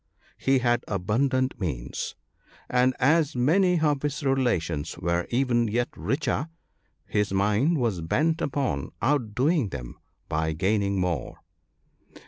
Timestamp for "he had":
0.39-0.83